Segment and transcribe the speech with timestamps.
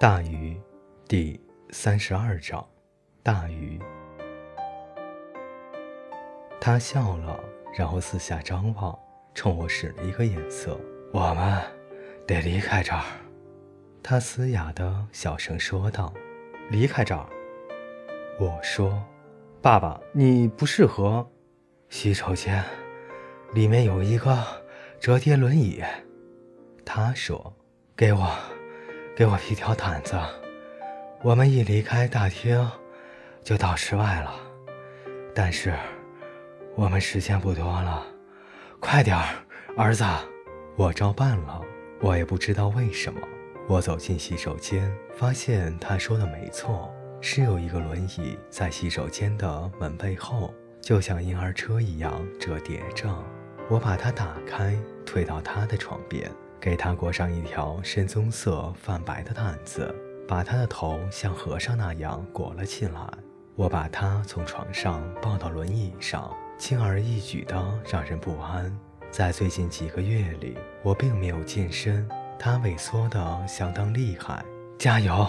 [0.00, 0.58] 大鱼，
[1.06, 1.38] 第
[1.72, 2.66] 三十二章。
[3.22, 3.78] 大鱼。
[6.58, 7.38] 他笑了，
[7.76, 8.98] 然后四下张望，
[9.34, 10.80] 冲我使了一个眼色。
[11.12, 11.62] 我们
[12.26, 13.04] 得离开这儿。
[14.02, 16.10] 他嘶哑的小声说道
[16.72, 17.26] ：“离开这儿。”
[18.40, 19.04] 我说
[19.60, 21.30] ：“爸爸，你不适合。”
[21.90, 22.64] 洗手间
[23.52, 24.42] 里面有一个
[24.98, 25.84] 折叠轮椅。
[26.86, 27.54] 他说
[27.94, 28.34] ：“给我。”
[29.16, 30.18] 给我一条毯子，
[31.22, 32.66] 我们一离开大厅，
[33.42, 34.34] 就到室外了。
[35.34, 35.74] 但是，
[36.74, 38.02] 我们时间不多了，
[38.78, 39.24] 快点儿，
[39.76, 40.04] 儿子！
[40.76, 41.60] 我照办了。
[42.00, 43.20] 我也不知道为什么，
[43.68, 53.06] 我走进洗手间，发现他说的没错，是有一个轮椅在洗手间的门背后，就像婴儿车一样折叠着。
[53.68, 54.74] 我把它打开，
[55.04, 56.30] 推到他的床边。
[56.60, 59.94] 给他裹上一条深棕色泛白的毯子，
[60.28, 63.00] 把他的头像和尚那样裹了起来。
[63.56, 68.70] 我把他从床上抱到轮椅上，轻而易举的让人不安。
[69.10, 72.08] 在最近几个月里，我并没有健身，
[72.38, 74.44] 他萎缩的相当厉害。
[74.78, 75.26] 加油！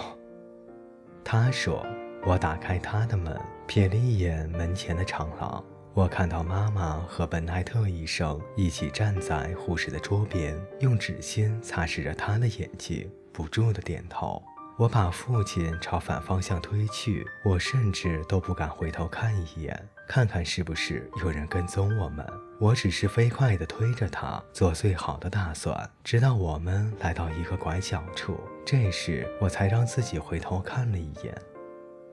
[1.24, 1.84] 他说。
[2.24, 3.36] 我打开他的门，
[3.66, 5.64] 瞥了一眼门前的长廊。
[5.94, 14.42] 我看到妈妈和本奈特医生一起站在护士的桌边，用纸巾擦拭着他的眼睛，不住地点头。
[14.78, 22.26] 我把父亲朝反方向推去，我甚至都不敢回头看一眼，看看是不是有人跟踪我们。
[22.58, 31.36] 我只是飞快地推着他，做最好的打算，直到我们来到一个拐角处，这时我才让自己回头看了一眼，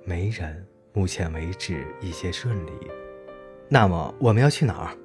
[0.03, 0.67] 没人。
[0.91, 2.71] 目前为止一切顺利。
[3.71, 4.97] 那么我们要去哪儿？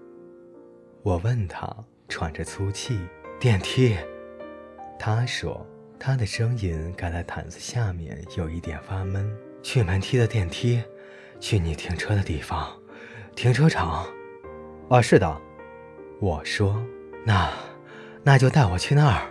[1.03, 1.71] 我问他，
[2.09, 2.99] 喘着粗气。
[3.39, 3.95] 电梯。
[4.99, 5.67] 他说，
[6.01, 9.31] 他的声音盖在毯子下面，有一点发闷。
[9.63, 10.83] 去门梯的电梯，
[11.39, 12.73] 去你停车的地方，
[13.37, 14.07] 停车场。
[14.89, 15.41] 啊，是的。
[16.19, 16.83] 我说，
[17.27, 17.51] 那，
[18.23, 19.31] 那就带我去那儿。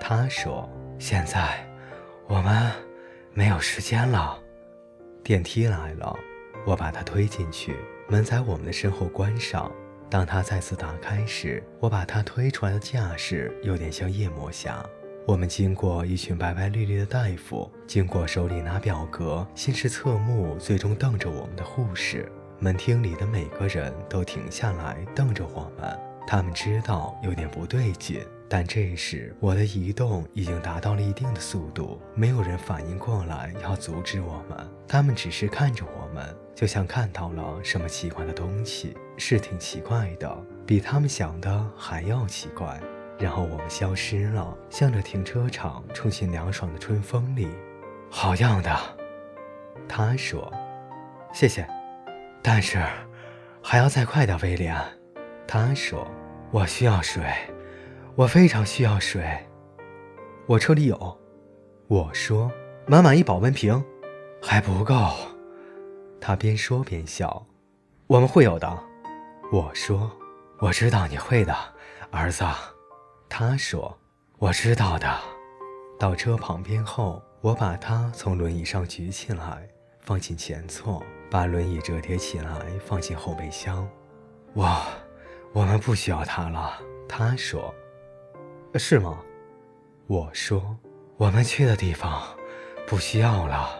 [0.00, 0.66] 他说，
[0.98, 1.62] 现在，
[2.26, 2.72] 我们
[3.34, 4.38] 没有时间了。
[5.22, 6.18] 电梯来了，
[6.64, 7.76] 我把它推进去。
[8.10, 9.70] 门在我们的身后关上。
[10.10, 14.84] 当他再次打开时，我把他推出来的架势有点像夜魔侠。
[15.26, 22.30] 我们经过一群白白绿绿的大夫，经过手里拿表格、先是侧目、最终瞪着我们的护士。
[22.58, 28.20] 门厅里的每个人都停下来瞪着我们，他们知道有点不对劲。
[28.48, 35.99] 但这时我的移动已经达到了一定的速度，没有人反应过来要阻止我们，他们只是看着我。
[36.60, 42.78] 就像看到了什么奇怪的东西，是挺奇怪的，比他们想的还要奇怪。
[43.18, 47.48] 然后我们消失了，向着停车场冲进凉爽的春风里。
[48.10, 48.76] 好样的，
[49.88, 50.52] 他说。
[51.32, 51.66] 谢谢，
[52.42, 52.84] 但是
[53.62, 54.76] 还要再快点，威廉。
[55.48, 56.06] 他说。
[56.50, 57.24] 我需要水，
[58.16, 59.24] 我非常需要水。
[60.44, 61.18] 我车里有。
[61.88, 62.52] 我说。
[62.86, 63.82] 满满一保温瓶，
[64.42, 64.94] 还不够。
[66.20, 67.46] 他边说边笑，
[68.06, 68.78] 我们会有的。
[69.50, 70.10] 我说，
[70.58, 71.56] 我知道你会的，
[72.10, 72.44] 儿子。
[73.28, 73.96] 他说，
[74.38, 75.18] 我知道的。
[75.98, 79.66] 到车旁边后，我把他从轮椅上举起来，
[80.00, 83.88] 放进前座，把轮椅折叠起来放进后备箱。
[84.52, 84.76] 我，
[85.52, 86.78] 我们不需要他了。
[87.08, 87.74] 他说，
[88.74, 89.20] 是吗？
[90.06, 90.76] 我说，
[91.16, 92.22] 我们去的地方
[92.86, 93.70] 不需要了。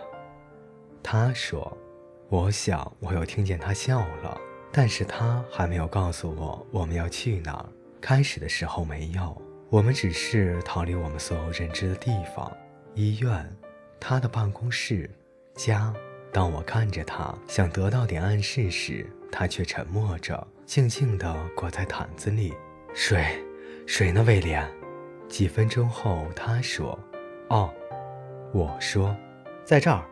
[1.02, 1.76] 他说。
[2.30, 7.66] 我想，我又听见他笑了，但是他还没有告诉我我们要去哪儿。
[8.00, 9.36] 开始的时候没有，
[9.68, 12.56] 我们只是逃离我们所有认知的地方：
[12.94, 13.44] 医院、
[13.98, 15.10] 他的办公室、
[15.56, 15.92] 家。
[16.32, 22.54] 当我看着他，想得到点暗示时，他却沉默着，静静地裹在毯子里。
[22.94, 23.44] 水，
[23.88, 24.64] 水呢，威廉？
[25.28, 26.96] 几分钟后，他说
[27.50, 27.74] ：“哦。”
[28.54, 29.16] 我说
[29.66, 30.04] ：“在这儿。”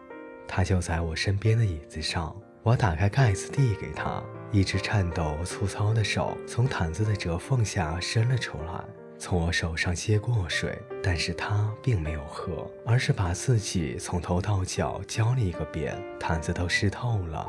[0.48, 8.82] 他就在我身边的椅子上，我打开盖子递给他，一只颤抖粗糙的手从毯子的折缝下伸了出来，
[9.18, 17.48] 从我手上接过水，但是他并没有喝，而是把自己从头到脚浇了一个遍，毯子都湿透了。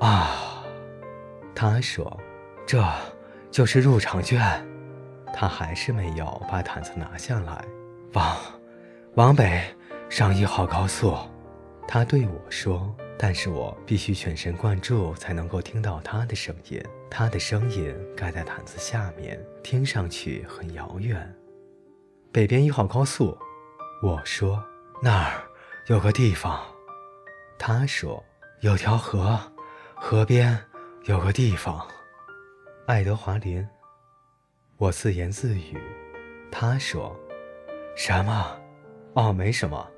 [0.00, 0.64] 啊，
[1.54, 2.20] 他说，
[2.66, 2.84] 这
[3.50, 4.66] 就是入场券。
[5.32, 7.64] 他还是没有把毯子拿下来。
[8.14, 8.36] 往，
[9.14, 9.62] 往北
[10.08, 11.16] 上一号高速。
[11.92, 16.80] 他对我说：“但是我必须全神贯注才能够听到他的声音。
[17.10, 21.34] 他的声音盖在毯子下面，听上去很遥远。”
[22.30, 23.36] 北边一号高速，
[24.04, 24.62] 我说
[25.02, 25.42] ：“那儿
[25.88, 26.64] 有个地方。
[27.58, 28.22] 他说
[28.60, 29.36] 有条河，
[29.96, 30.56] 河边
[31.06, 31.84] 有个地方。
[32.86, 33.66] 爱德华林。
[34.76, 35.76] 我自言自语。
[36.52, 37.18] 他说
[37.96, 38.56] 什么？
[39.14, 39.90] 哦，没什么。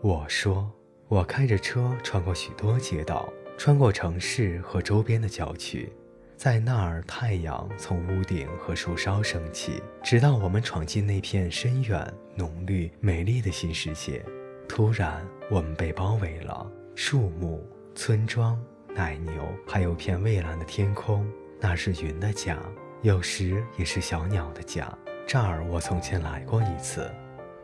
[0.00, 0.70] 我说
[1.10, 3.28] 我开着车穿过许多街道，
[3.58, 5.92] 穿过城市和周边的郊区。
[6.36, 14.24] 在那儿，太阳从屋顶和树梢升起，直到我们闯进那片深远、浓绿、美丽的新世界。
[14.68, 16.64] 突然，我们被包围了：
[16.94, 17.60] 树木、
[17.92, 18.56] 村庄、
[18.94, 21.28] 奶牛，还有片蔚蓝的天空。
[21.58, 22.56] 那是云的家，
[23.02, 24.88] 有时也是小鸟的家。
[25.26, 27.10] 这儿我从前来过一次。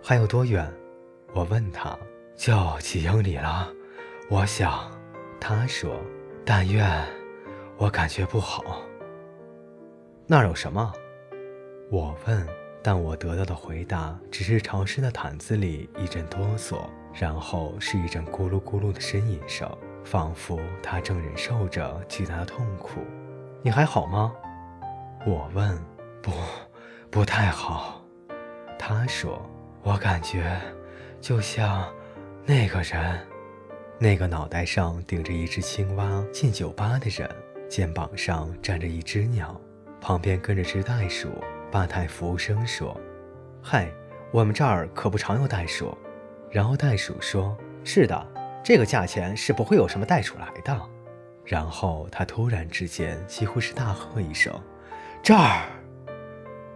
[0.03, 0.69] 还有多远？
[1.33, 1.97] 我问他。
[2.37, 3.69] 就几英里了。
[4.29, 4.91] 我想，
[5.41, 5.97] 他说，
[6.45, 6.87] 但愿。
[7.79, 8.63] 我感觉不好。
[10.27, 10.93] 那儿有什么？
[11.91, 12.47] 我问，
[12.83, 16.79] 但我得到的回答只是潮湿的毯子里一阵哆嗦，
[17.15, 19.71] 然后是一阵咕噜咕噜的呻吟声，
[20.05, 23.01] 仿佛他正忍受着巨大的痛苦。
[23.63, 24.33] 你还好吗？
[25.27, 25.79] 我问。
[26.23, 26.33] 不，
[27.11, 28.03] 不太好。
[28.79, 29.41] 他说。
[29.83, 30.61] 我感觉，
[31.21, 31.85] 就像
[32.49, 33.27] 那个人，
[33.99, 37.29] 那个脑袋上顶着一只青蛙进酒吧的人。
[37.69, 39.61] 肩膀上站着一只鸟，
[40.01, 41.29] 旁边跟着只袋鼠。
[41.73, 42.97] 吧台服务生说
[43.61, 43.91] ：“嗨，
[44.31, 45.99] 我们这儿可不常有袋鼠。”
[46.49, 48.27] 然后袋鼠说：“是的，
[48.63, 50.81] 这个价钱是不会有什么袋鼠来的。”
[51.45, 54.55] 然后他突然之间几乎是大喝一声
[55.21, 55.67] ：“这儿！”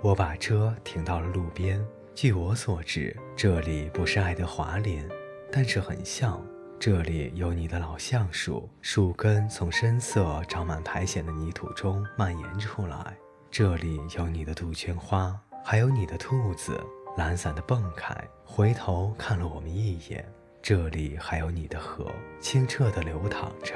[0.02, 1.80] 我把车停到了路边。
[2.12, 5.08] 据我所知，这里不是爱德华林，
[5.52, 6.40] 但是很像。
[6.78, 13.14] 这里有你的老橡树，树根从深色长满苔藓的泥土中蔓延出来。
[13.50, 16.80] 这里有你的杜鹃花，还有你的兔子，
[17.18, 18.16] 懒散地蹦开，
[18.46, 20.26] 回头看了我们一眼。
[20.62, 22.10] 这里还有你的河，
[22.40, 23.74] 清澈地流淌着。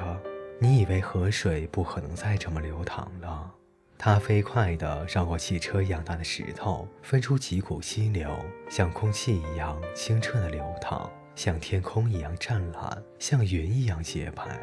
[0.58, 3.50] 你以为河水不可能再这么流淌了？
[3.98, 8.34] 它飞快地绕过汽车一样大的石头，分出几股溪流，
[8.70, 11.10] 像空气一样清澈地流淌。
[11.34, 14.60] 像天空一样湛蓝，像云一样洁白。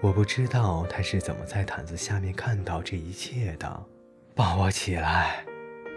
[0.00, 3.84] 我不知道他是怎么在毯子下面看到这一切的。
[4.34, 5.44] 抱我起来，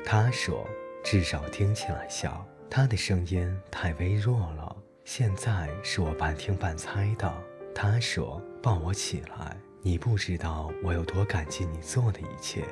[0.04, 0.68] 他说，
[1.04, 2.46] 至少听起来像。
[2.70, 4.76] 他的声音太微弱了。
[5.04, 7.32] 现在是我半听半猜的。
[7.76, 9.58] 他说，抱我起来。
[9.82, 12.64] 你不知道我有多感激你做的一切。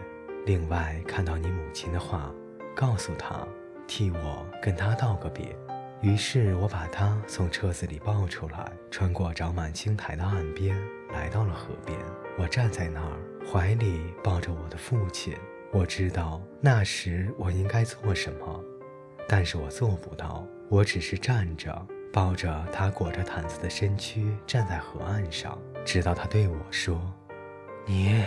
[0.45, 2.31] 另外，看到你母亲的话，
[2.75, 3.45] 告诉她，
[3.87, 5.55] 替我跟她道个别。
[6.01, 10.77] 于是我把他从车子里抱出来，穿过长满青苔的岸边，
[11.11, 11.97] 来到了河边。
[12.37, 15.35] 我站在那儿，怀里抱着我的父亲。
[15.73, 18.63] 我知道那时我应该做什么，
[19.27, 20.47] 但是我做不到。
[20.69, 27.01] 我只是站着，抱着他裹着毯子的身躯，站在河岸上，直到他对我说
[27.85, 28.23] ：“你，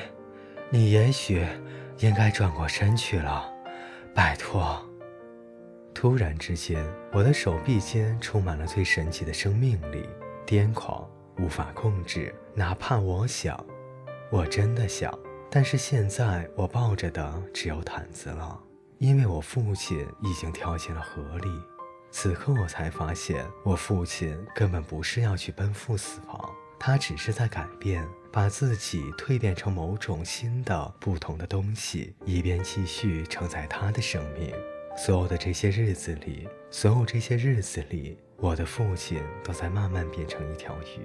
[0.69, 1.47] 你也许
[2.01, 3.51] 应该转过身去了，
[4.15, 4.87] 拜托。”
[5.95, 10.09] 突然之间，我的手臂间充满了最神奇的生命力，
[10.47, 11.09] 癫狂，
[11.39, 12.35] 无法控制。
[12.55, 13.65] 哪怕我想，
[14.31, 15.17] 我真的想，
[15.51, 18.59] 但是现在我抱着的只有毯子了，
[18.99, 21.49] 因为我父亲已经跳进了河里。
[22.11, 34.53] 此刻我才发现，我父亲根本不是要去奔赴死亡，他只是在改变，把自己蜕变成某种新的、不同的东西，以便继续承载他的生命。
[35.05, 41.01] 所有的这些日子里，所有这些日子里，我的父亲都在慢慢变成一条鱼。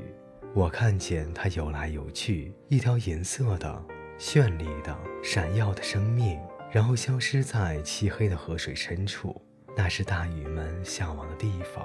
[0.54, 3.84] 我看见他游来游去，一条银色的、
[4.20, 6.40] 绚丽的、闪耀的生命，
[6.72, 9.42] 然后消失在漆黑的河水深处。
[9.76, 11.84] 那是大鱼们向往的地方。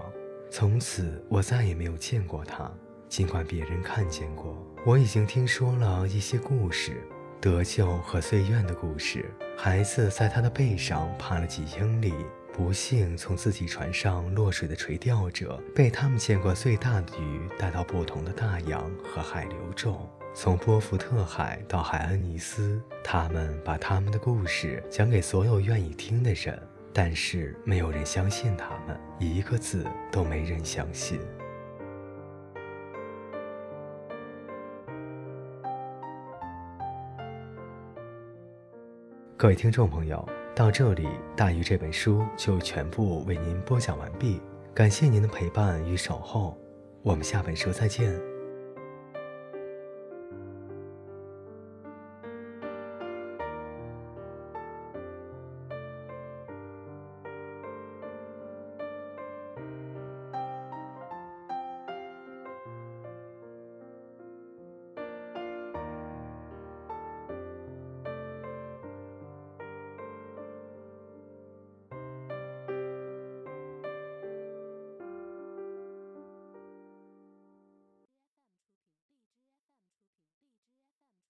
[0.51, 2.71] 从此，我再也没有见过他。
[3.09, 7.03] 尽管别人看见过，我已经听说了一些故事。
[7.43, 9.29] 得救和岁愿的故事。
[9.59, 12.15] 孩子在他的背上爬了几英里，
[12.53, 22.81] 不幸从自己船上落水的垂钓者，被他们见过最大的鱼带到不同的大洋和海流中，从波福特海到海恩尼斯。
[23.03, 26.57] 他们把他们的故事讲给所有愿意听的人，
[26.93, 31.19] 但是没有人相信他们，一个字都没人相信。
[39.43, 41.05] 各位听众朋友，到这里，
[41.37, 44.41] 《大鱼》这本书就全部为您播讲完毕。
[44.73, 46.57] 感谢您的陪伴与守候，
[47.03, 48.32] 我们下本书再见。